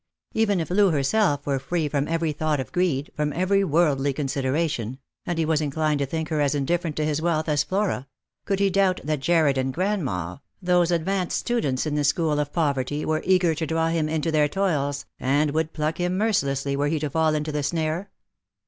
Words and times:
Even 0.33 0.59
if 0.59 0.71
Loo 0.71 0.89
herself 0.89 1.45
were 1.45 1.59
free 1.59 1.87
froip 1.87 2.07
every 2.09 2.31
thought 2.31 2.59
of 2.59 2.71
greed, 2.71 3.11
from 3.15 3.31
every 3.33 3.63
worldly 3.63 4.13
consideration— 4.13 4.97
and 5.27 5.37
he 5.37 5.45
was 5.45 5.61
inclined 5.61 5.99
to 5.99 6.07
think 6.07 6.29
her 6.29 6.41
as 6.41 6.55
indifferent 6.55 6.95
to 6.95 7.05
his 7.05 7.21
wealth 7.21 7.47
as 7.47 7.63
Flora— 7.63 8.07
could 8.47 8.59
he 8.59 8.71
doubt 8.71 8.99
that 9.03 9.19
Jarred 9.19 9.59
and 9.59 9.71
grandma, 9.71 10.37
those 10.59 10.89
advanced 10.89 11.37
stu 11.37 11.61
dents 11.61 11.85
in 11.85 11.93
the 11.93 12.03
school 12.03 12.39
of 12.39 12.51
poverty, 12.51 13.05
were 13.05 13.21
eager 13.23 13.53
to 13.53 13.67
draw 13.67 13.89
him 13.89 14.09
into 14.09 14.31
their 14.31 14.47
juost 14.47 14.53
jor 14.55 14.63
jjove. 14.63 14.63
109 14.73 14.81
toils, 14.85 15.05
and 15.19 15.51
would 15.51 15.71
pluck 15.71 15.99
him 15.99 16.17
mercilessly 16.17 16.75
were 16.75 16.87
he 16.87 16.97
to 16.97 17.07
fall 17.11 17.35
into 17.35 17.51
th« 17.51 17.63
snare 17.65 18.09